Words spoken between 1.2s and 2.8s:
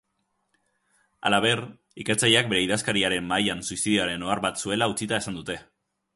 Halaber, ikertzaileak bere